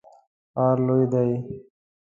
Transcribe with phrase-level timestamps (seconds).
[0.53, 1.29] ښار لوی دی